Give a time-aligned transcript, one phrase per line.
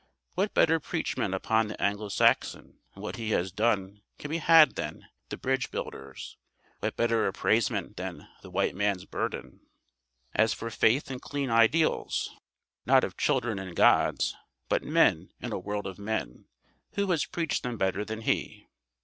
[0.33, 4.73] What better preachment upon the Anglo Saxon and what he has done can be had
[4.73, 6.37] than The Bridge Builders?
[6.79, 9.59] what better appraisement than The White Man's Burden?
[10.33, 12.31] As for faith and clean ideals
[12.83, 14.35] not of "children and gods,
[14.69, 16.47] but men in a world of men"
[16.93, 18.65] who has preached them better than he?